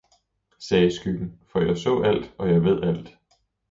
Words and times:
sagde 0.59 0.95
skyggen, 0.95 1.39
for 1.51 1.59
jeg 1.61 1.77
så 1.77 2.01
alt 2.01 2.33
og 2.37 2.49
jeg 2.49 2.63
ved 2.63 2.83
alt! 2.83 3.17